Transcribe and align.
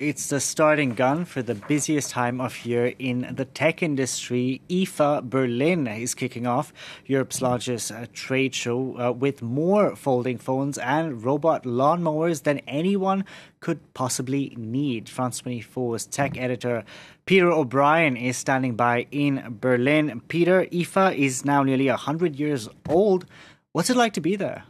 It's 0.00 0.30
the 0.30 0.40
starting 0.40 0.94
gun 0.94 1.26
for 1.26 1.42
the 1.42 1.54
busiest 1.54 2.08
time 2.08 2.40
of 2.40 2.64
year 2.64 2.94
in 2.98 3.34
the 3.36 3.44
tech 3.44 3.82
industry. 3.82 4.62
IFA 4.70 5.28
Berlin 5.28 5.86
is 5.86 6.14
kicking 6.14 6.46
off 6.46 6.72
Europe's 7.04 7.42
largest 7.42 7.92
uh, 7.92 8.06
trade 8.14 8.54
show 8.54 8.98
uh, 8.98 9.12
with 9.12 9.42
more 9.42 9.94
folding 9.94 10.38
phones 10.38 10.78
and 10.78 11.22
robot 11.22 11.64
lawnmowers 11.64 12.44
than 12.44 12.60
anyone 12.60 13.26
could 13.60 13.92
possibly 13.92 14.54
need. 14.56 15.06
France 15.06 15.42
24's 15.42 16.06
tech 16.06 16.38
editor 16.38 16.82
Peter 17.26 17.52
O'Brien 17.52 18.16
is 18.16 18.38
standing 18.38 18.76
by 18.76 19.06
in 19.10 19.58
Berlin. 19.60 20.22
Peter, 20.28 20.64
IFA 20.72 21.14
is 21.14 21.44
now 21.44 21.62
nearly 21.62 21.88
100 21.88 22.36
years 22.36 22.70
old. 22.88 23.26
What's 23.72 23.90
it 23.90 23.98
like 23.98 24.14
to 24.14 24.22
be 24.22 24.34
there? 24.34 24.64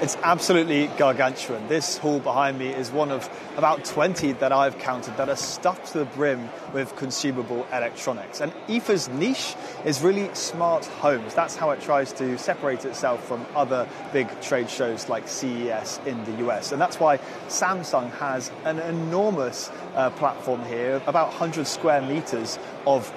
It's 0.00 0.16
absolutely 0.22 0.86
gargantuan. 0.96 1.66
This 1.66 1.98
hall 1.98 2.20
behind 2.20 2.56
me 2.56 2.68
is 2.68 2.92
one 2.92 3.10
of 3.10 3.28
about 3.56 3.84
20 3.84 4.30
that 4.34 4.52
I've 4.52 4.78
counted 4.78 5.16
that 5.16 5.28
are 5.28 5.34
stuffed 5.34 5.90
to 5.90 5.98
the 5.98 6.04
brim 6.04 6.50
with 6.72 6.94
consumable 6.94 7.66
electronics. 7.72 8.40
And 8.40 8.52
IFA's 8.68 9.08
niche 9.08 9.56
is 9.84 10.00
really 10.00 10.32
smart 10.34 10.84
homes. 10.86 11.34
That's 11.34 11.56
how 11.56 11.70
it 11.70 11.80
tries 11.80 12.12
to 12.12 12.38
separate 12.38 12.84
itself 12.84 13.26
from 13.26 13.44
other 13.56 13.88
big 14.12 14.28
trade 14.40 14.70
shows 14.70 15.08
like 15.08 15.26
CES 15.26 15.98
in 16.06 16.22
the 16.22 16.46
US. 16.46 16.70
And 16.70 16.80
that's 16.80 17.00
why 17.00 17.18
Samsung 17.48 18.12
has 18.18 18.52
an 18.64 18.78
enormous 18.78 19.68
uh, 19.96 20.10
platform 20.10 20.64
here, 20.66 21.02
about 21.08 21.30
100 21.30 21.66
square 21.66 22.02
meters 22.02 22.56
of 22.86 23.12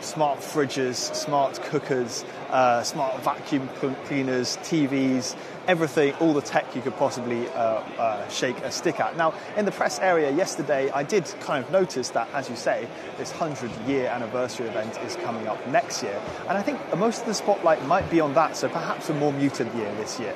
smart 0.00 0.40
fridges, 0.40 1.14
smart 1.14 1.60
cookers, 1.62 2.24
uh, 2.50 2.82
smart 2.82 3.22
vacuum 3.22 3.68
cleaners, 4.06 4.56
TVs, 4.58 5.36
everything, 5.66 6.14
all 6.14 6.32
the 6.32 6.40
tech 6.40 6.74
you 6.74 6.82
could 6.82 6.96
possibly 6.96 7.48
uh, 7.48 7.82
uh, 7.98 8.28
shake 8.28 8.58
a 8.60 8.70
stick 8.70 9.00
at. 9.00 9.16
Now, 9.16 9.34
in 9.56 9.64
the 9.64 9.70
press 9.70 9.98
area 9.98 10.30
yesterday, 10.30 10.90
I 10.90 11.02
did 11.02 11.24
kind 11.40 11.64
of 11.64 11.70
notice 11.70 12.10
that, 12.10 12.28
as 12.32 12.48
you 12.48 12.56
say, 12.56 12.88
this 13.18 13.30
100 13.32 13.70
year 13.88 14.08
anniversary 14.08 14.66
event 14.68 14.98
is 14.98 15.16
coming 15.16 15.46
up 15.46 15.64
next 15.68 16.02
year. 16.02 16.20
And 16.48 16.56
I 16.56 16.62
think 16.62 16.80
most 16.96 17.20
of 17.20 17.26
the 17.26 17.34
spotlight 17.34 17.84
might 17.86 18.10
be 18.10 18.20
on 18.20 18.34
that, 18.34 18.56
so 18.56 18.68
perhaps 18.68 19.08
a 19.10 19.14
more 19.14 19.32
muted 19.32 19.72
year 19.74 19.94
this 19.96 20.18
year. 20.18 20.34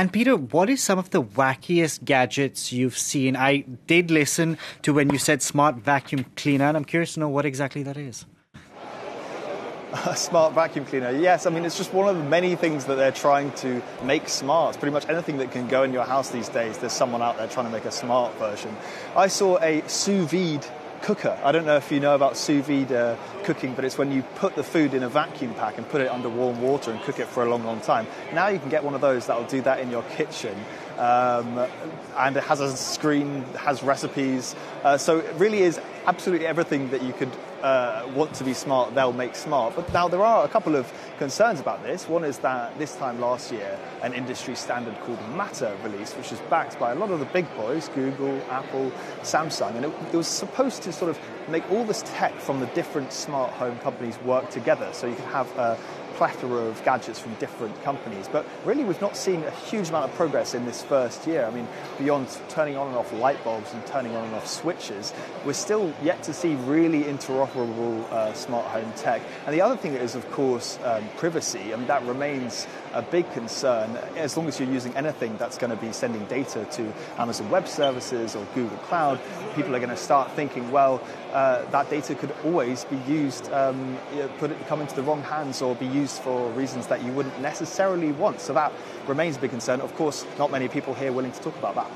And 0.00 0.10
Peter, 0.10 0.34
what 0.34 0.70
is 0.70 0.82
some 0.82 0.98
of 0.98 1.10
the 1.10 1.22
wackiest 1.22 2.06
gadgets 2.06 2.72
you've 2.72 2.96
seen? 2.96 3.36
I 3.36 3.66
did 3.86 4.10
listen 4.10 4.56
to 4.80 4.94
when 4.94 5.10
you 5.10 5.18
said 5.18 5.42
smart 5.42 5.76
vacuum 5.76 6.24
cleaner, 6.36 6.64
and 6.64 6.74
I'm 6.78 6.86
curious 6.86 7.12
to 7.14 7.20
know 7.20 7.28
what 7.28 7.44
exactly 7.44 7.82
that 7.82 7.98
is. 7.98 8.24
A 10.06 10.16
smart 10.16 10.54
vacuum 10.54 10.86
cleaner. 10.86 11.10
Yes, 11.10 11.44
I 11.44 11.50
mean, 11.50 11.66
it's 11.66 11.76
just 11.76 11.92
one 11.92 12.08
of 12.08 12.16
the 12.16 12.24
many 12.24 12.56
things 12.56 12.86
that 12.86 12.94
they're 12.94 13.12
trying 13.12 13.52
to 13.56 13.82
make 14.02 14.30
smart. 14.30 14.78
Pretty 14.78 14.94
much 14.94 15.06
anything 15.06 15.36
that 15.36 15.52
can 15.52 15.68
go 15.68 15.82
in 15.82 15.92
your 15.92 16.06
house 16.06 16.30
these 16.30 16.48
days, 16.48 16.78
there's 16.78 16.94
someone 16.94 17.20
out 17.20 17.36
there 17.36 17.48
trying 17.48 17.66
to 17.66 17.72
make 17.72 17.84
a 17.84 17.92
smart 17.92 18.32
version. 18.36 18.74
I 19.14 19.26
saw 19.26 19.58
a 19.58 19.86
sous 19.86 20.30
vide 20.30 20.64
cooker. 21.02 21.38
I 21.42 21.52
don't 21.52 21.66
know 21.66 21.76
if 21.76 21.90
you 21.90 22.00
know 22.00 22.14
about 22.14 22.36
sous 22.36 22.64
vide 22.64 22.92
uh, 22.92 23.16
cooking, 23.44 23.74
but 23.74 23.84
it's 23.84 23.98
when 23.98 24.12
you 24.12 24.22
put 24.36 24.54
the 24.54 24.62
food 24.62 24.94
in 24.94 25.02
a 25.02 25.08
vacuum 25.08 25.54
pack 25.54 25.78
and 25.78 25.88
put 25.88 26.00
it 26.00 26.08
under 26.08 26.28
warm 26.28 26.60
water 26.60 26.90
and 26.90 27.00
cook 27.02 27.18
it 27.18 27.26
for 27.26 27.42
a 27.42 27.48
long, 27.48 27.64
long 27.64 27.80
time. 27.80 28.06
Now 28.32 28.48
you 28.48 28.58
can 28.58 28.68
get 28.68 28.84
one 28.84 28.94
of 28.94 29.00
those 29.00 29.26
that 29.26 29.38
will 29.38 29.46
do 29.46 29.62
that 29.62 29.80
in 29.80 29.90
your 29.90 30.02
kitchen. 30.02 30.56
Um, 30.98 31.66
and 32.18 32.36
it 32.36 32.44
has 32.44 32.60
a 32.60 32.76
screen, 32.76 33.42
has 33.54 33.82
recipes. 33.82 34.54
Uh, 34.84 34.98
so 34.98 35.18
it 35.18 35.34
really 35.36 35.62
is 35.62 35.80
absolutely 36.06 36.46
everything 36.46 36.90
that 36.90 37.02
you 37.02 37.12
could 37.12 37.30
uh, 37.62 38.08
want 38.14 38.34
to 38.34 38.44
be 38.44 38.54
smart, 38.54 38.94
they'll 38.94 39.12
make 39.12 39.34
smart. 39.34 39.76
But 39.76 39.92
now 39.92 40.08
there 40.08 40.22
are 40.22 40.44
a 40.44 40.48
couple 40.48 40.76
of 40.76 40.92
concerns 41.18 41.60
about 41.60 41.82
this. 41.82 42.08
One 42.08 42.24
is 42.24 42.38
that 42.38 42.78
this 42.78 42.96
time 42.96 43.20
last 43.20 43.52
year, 43.52 43.78
an 44.02 44.14
industry 44.14 44.54
standard 44.54 44.98
called 45.00 45.18
Matter 45.30 45.76
released, 45.82 46.16
which 46.16 46.32
is 46.32 46.38
backed 46.50 46.78
by 46.78 46.92
a 46.92 46.94
lot 46.94 47.10
of 47.10 47.18
the 47.18 47.26
big 47.26 47.46
boys 47.56 47.88
Google, 47.90 48.40
Apple, 48.50 48.92
Samsung. 49.22 49.76
And 49.76 49.84
it, 49.84 49.92
it 50.12 50.16
was 50.16 50.28
supposed 50.28 50.82
to 50.82 50.92
sort 50.92 51.10
of 51.10 51.18
make 51.48 51.68
all 51.70 51.84
this 51.84 52.02
tech 52.06 52.34
from 52.36 52.60
the 52.60 52.66
different 52.66 53.12
smart 53.12 53.52
home 53.52 53.78
companies 53.78 54.18
work 54.22 54.50
together. 54.50 54.90
So 54.92 55.06
you 55.06 55.16
can 55.16 55.26
have 55.26 55.48
a 55.58 55.78
plethora 56.20 56.66
of 56.66 56.84
gadgets 56.84 57.18
from 57.18 57.32
different 57.36 57.82
companies. 57.82 58.28
But 58.30 58.44
really, 58.66 58.84
we've 58.84 59.00
not 59.00 59.16
seen 59.16 59.42
a 59.42 59.50
huge 59.50 59.88
amount 59.88 60.10
of 60.10 60.14
progress 60.16 60.52
in 60.52 60.66
this 60.66 60.82
first 60.82 61.26
year. 61.26 61.46
I 61.46 61.50
mean, 61.50 61.66
beyond 61.96 62.28
turning 62.50 62.76
on 62.76 62.88
and 62.88 62.96
off 62.98 63.10
light 63.14 63.42
bulbs 63.42 63.72
and 63.72 63.86
turning 63.86 64.14
on 64.14 64.26
and 64.26 64.34
off 64.34 64.46
switches, 64.46 65.14
we're 65.46 65.54
still 65.54 65.94
yet 66.02 66.22
to 66.24 66.34
see 66.34 66.56
really 66.56 67.04
interoperable 67.04 68.02
uh, 68.12 68.34
smart 68.34 68.66
home 68.66 68.92
tech. 68.96 69.22
And 69.46 69.54
the 69.54 69.62
other 69.62 69.78
thing 69.78 69.94
is, 69.94 70.14
of 70.14 70.30
course, 70.30 70.78
um, 70.84 71.08
privacy. 71.16 71.72
I 71.72 71.76
mean, 71.76 71.86
that 71.86 72.04
remains 72.04 72.66
a 72.92 73.00
big 73.00 73.32
concern. 73.32 73.96
As 74.14 74.36
long 74.36 74.46
as 74.46 74.60
you're 74.60 74.68
using 74.68 74.94
anything 74.98 75.38
that's 75.38 75.56
going 75.56 75.70
to 75.70 75.76
be 75.76 75.90
sending 75.90 76.26
data 76.26 76.66
to 76.72 76.92
Amazon 77.16 77.48
Web 77.48 77.66
Services 77.66 78.36
or 78.36 78.44
Google 78.54 78.76
Cloud, 78.78 79.18
people 79.54 79.74
are 79.74 79.78
going 79.78 79.88
to 79.88 79.96
start 79.96 80.32
thinking, 80.32 80.70
well, 80.70 81.00
uh, 81.32 81.64
that 81.70 81.88
data 81.88 82.14
could 82.14 82.34
always 82.44 82.84
be 82.84 82.96
used, 83.08 83.50
um, 83.52 83.96
put 84.38 84.50
it, 84.50 84.66
come 84.66 84.82
into 84.82 84.94
the 84.94 85.02
wrong 85.02 85.22
hands 85.22 85.62
or 85.62 85.74
be 85.76 85.86
used 85.86 86.09
for 86.18 86.50
reasons 86.50 86.86
that 86.88 87.02
you 87.04 87.12
wouldn't 87.12 87.40
necessarily 87.40 88.12
want. 88.12 88.40
So 88.40 88.52
that 88.54 88.72
remains 89.06 89.36
a 89.36 89.40
big 89.40 89.50
concern. 89.50 89.80
Of 89.80 89.94
course, 89.94 90.24
not 90.38 90.50
many 90.50 90.68
people 90.68 90.94
here 90.94 91.12
willing 91.12 91.32
to 91.32 91.40
talk 91.40 91.56
about 91.58 91.74
that. 91.76 91.90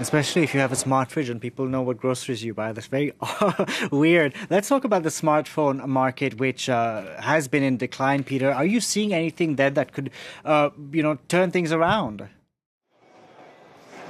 Especially 0.00 0.42
if 0.42 0.52
you 0.54 0.58
have 0.58 0.72
a 0.72 0.76
smart 0.76 1.12
fridge 1.12 1.28
and 1.28 1.40
people 1.40 1.66
know 1.66 1.80
what 1.80 1.98
groceries 1.98 2.42
you 2.42 2.52
buy. 2.52 2.72
That's 2.72 2.88
very 2.88 3.12
weird. 3.92 4.34
Let's 4.50 4.68
talk 4.68 4.82
about 4.82 5.04
the 5.04 5.08
smartphone 5.08 5.86
market, 5.86 6.40
which 6.40 6.68
uh, 6.68 7.20
has 7.20 7.46
been 7.46 7.62
in 7.62 7.76
decline, 7.76 8.24
Peter. 8.24 8.50
Are 8.50 8.66
you 8.66 8.80
seeing 8.80 9.14
anything 9.14 9.54
there 9.54 9.70
that 9.70 9.92
could, 9.92 10.10
uh, 10.44 10.70
you 10.90 11.02
know, 11.02 11.18
turn 11.28 11.52
things 11.52 11.70
around? 11.70 12.28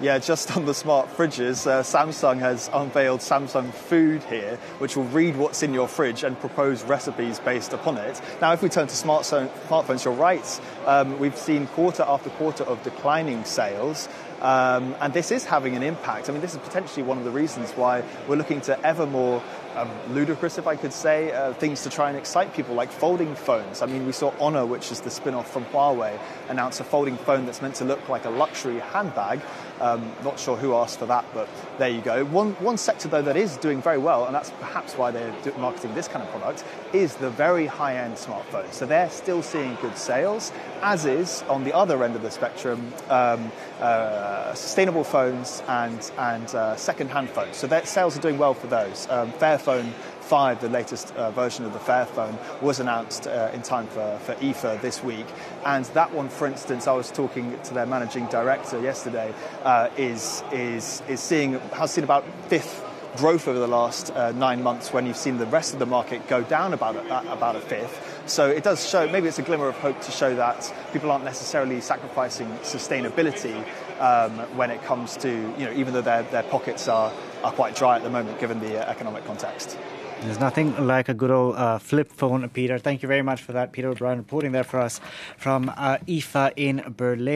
Yeah, 0.01 0.19
just 0.19 0.57
on 0.57 0.65
the 0.65 0.75
smart 0.75 1.09
fridges, 1.17 1.69
uh, 1.69 1.83
Samsung 1.85 2.41
has 2.41 2.69
unveiled 2.73 3.21
Samsung 3.21 3.73
Food 3.73 4.25
here, 4.25 4.57
which 4.79 4.97
will 4.97 5.05
read 5.05 5.37
what's 5.37 5.63
in 5.63 5.73
your 5.73 5.87
fridge 5.87 6.25
and 6.25 6.39
propose 6.41 6.83
recipes 6.83 7.39
based 7.39 7.73
upon 7.73 7.99
it. 7.99 8.21
Now, 8.41 8.53
if 8.53 8.61
we 8.61 8.69
turn 8.69 8.89
to 8.89 8.95
smartphones, 8.95 10.05
you're 10.05 10.15
right. 10.15 10.61
Um, 10.85 11.21
we've 11.21 11.39
seen 11.39 11.69
quarter 11.69 12.03
after 12.03 12.29
quarter 12.31 12.65
of 12.65 12.83
declining 12.83 13.45
sales. 13.45 14.09
Um, 14.41 14.97
and 15.01 15.15
this 15.15 15.31
is 15.31 15.45
having 15.45 15.77
an 15.77 15.85
impact. 15.85 16.29
I 16.29 16.33
mean, 16.33 16.43
this 16.43 16.55
is 16.55 16.59
potentially 16.59 17.05
one 17.05 17.17
of 17.17 17.25
the 17.25 17.31
reasons 17.31 17.71
why 17.71 18.03
we're 18.27 18.37
looking 18.37 18.61
to 18.63 18.79
ever 18.85 19.07
more 19.07 19.43
um, 19.77 19.91
ludicrous, 20.11 20.59
if 20.59 20.67
I 20.67 20.77
could 20.77 20.93
say, 20.93 21.33
uh, 21.33 21.53
things 21.55 21.83
to 21.83 21.91
try 21.91 22.09
and 22.09 22.19
excite 22.19 22.55
people, 22.55 22.75
like 22.75 22.91
folding 22.91 23.35
phones. 23.35 23.83
I 23.83 23.87
mean, 23.87 24.07
we 24.07 24.13
saw 24.13 24.33
Honor, 24.41 24.67
which 24.67 24.93
is 24.93 25.01
the 25.01 25.11
spin 25.11 25.35
off 25.35 25.51
from 25.51 25.65
Huawei, 25.67 26.19
announce 26.49 26.81
a 26.81 26.85
folding 26.85 27.17
phone 27.17 27.47
that's 27.47 27.63
meant 27.63 27.77
to 27.77 27.85
look 27.85 28.09
like 28.09 28.25
a 28.25 28.31
luxury 28.31 28.79
handbag. 28.79 29.41
Um, 29.81 30.13
not 30.23 30.39
sure 30.39 30.57
who 30.57 30.75
asked 30.75 31.01
for 31.01 31.07
that, 31.07 31.25
but 31.35 31.49
there 31.79 31.89
you 31.89 32.01
go. 32.01 32.25
One, 32.25 32.53
one 32.55 32.77
sector, 32.77 33.09
though, 33.09 33.23
that 33.23 33.37
is 33.37 33.57
doing 33.57 33.83
very 33.83 33.99
well, 33.99 34.27
and 34.27 34.35
that's 34.35 34.51
perhaps 34.51 34.97
why 34.97 35.11
they're 35.11 35.35
marketing 35.59 35.95
this 35.95 36.07
kind 36.07 36.23
of 36.23 36.31
product, 36.31 36.65
is 36.93 37.17
the 37.17 37.31
very 37.31 37.67
high 37.67 37.97
end 37.97 38.15
smartphone. 38.15 38.73
So 38.73 38.87
they're 38.87 39.11
still 39.11 39.43
seeing 39.43 39.77
good 39.83 39.99
sales, 39.99 40.53
as 40.83 41.05
is 41.07 41.43
on 41.49 41.65
the 41.65 41.75
other 41.75 42.05
end 42.05 42.15
of 42.15 42.23
the 42.23 42.31
spectrum. 42.31 42.93
Um, 43.09 43.51
uh, 43.81 44.55
sustainable 44.55 45.05
phones 45.05 45.63
and, 45.69 46.11
and 46.19 46.55
uh, 46.55 46.77
second-hand 46.77 47.29
phones. 47.29 47.57
So 47.57 47.67
their 47.67 47.85
sales 47.85 48.17
are 48.17 48.21
doing 48.21 48.39
well 48.39 48.55
for 48.55 48.69
those. 48.69 49.09
Um, 49.11 49.33
Fairphone 49.65 49.93
5, 50.21 50.61
the 50.61 50.69
latest 50.69 51.15
uh, 51.15 51.31
version 51.31 51.65
of 51.65 51.73
the 51.73 51.79
Fairphone, 51.79 52.37
was 52.63 52.81
announced 52.81 53.27
uh, 53.27 53.51
in 53.53 53.63
time 53.63 53.87
for, 53.87 54.19
for 54.25 54.35
IFA 54.37 54.81
this 54.81 55.03
week. 55.03 55.27
And 55.65 55.85
that 55.87 56.13
one, 56.13 56.29
for 56.29 56.47
instance, 56.47 56.87
I 56.87 56.93
was 56.93 57.11
talking 57.11 57.59
to 57.65 57.75
their 57.75 57.87
managing 57.87 58.27
director 58.27 58.81
yesterday, 58.81 59.35
uh, 59.63 59.91
is, 59.97 60.43
is, 60.53 61.03
is 61.09 61.21
seeing, 61.21 61.59
has 61.71 61.93
seen 61.93 62.05
about 62.05 62.25
fifth 62.49 62.83
growth 63.17 63.47
over 63.47 63.59
the 63.59 63.69
last 63.69 64.11
uh, 64.11 64.33
nine 64.33 64.63
months 64.63 64.93
when 64.93 65.07
you've 65.07 65.17
seen 65.17 65.39
the 65.39 65.47
rest 65.47 65.73
of 65.73 65.79
the 65.79 65.87
market 65.87 66.27
go 66.27 66.43
down 66.43 66.73
about 66.73 66.97
a, 66.97 67.33
about 67.33 67.55
a 67.55 67.61
fifth. 67.61 68.23
So 68.27 68.49
it 68.49 68.65
does 68.65 68.89
show, 68.89 69.09
maybe 69.09 69.29
it's 69.29 69.39
a 69.39 69.43
glimmer 69.43 69.69
of 69.69 69.77
hope 69.77 70.01
to 70.01 70.11
show 70.11 70.35
that 70.37 70.73
people 70.93 71.11
aren't 71.11 71.25
necessarily 71.25 71.81
sacrificing 71.81 72.49
sustainability 72.63 73.65
um, 74.01 74.33
when 74.57 74.71
it 74.71 74.83
comes 74.83 75.17
to, 75.19 75.29
you 75.29 75.67
know, 75.67 75.73
even 75.73 75.95
though 75.95 76.03
their, 76.03 76.25
their 76.25 76.43
pockets 76.43 76.89
are, 76.89 77.13
are 77.45 77.53
quite 77.53 77.77
dry 77.77 77.97
at 77.97 78.03
the 78.03 78.11
moment 78.11 78.41
given 78.41 78.59
the 78.59 78.81
uh, 78.81 78.91
economic 78.91 79.25
context. 79.27 79.79
There's 80.23 80.41
nothing 80.41 80.87
like 80.87 81.11
a 81.11 81.15
good 81.15 81.31
old 81.31 81.57
uh, 81.57 81.79
flip 81.79 82.11
phone, 82.11 82.49
Peter. 82.49 82.79
Thank 82.79 83.03
you 83.03 83.09
very 83.09 83.21
much 83.21 83.43
for 83.43 83.53
that, 83.53 83.73
Peter 83.73 83.91
O'Brien, 83.91 84.17
reporting 84.17 84.53
there 84.53 84.65
for 84.65 84.81
us 84.81 84.99
from 85.37 85.69
uh, 85.69 85.99
IFA 86.09 86.53
in 86.57 86.95
Berlin. 86.97 87.33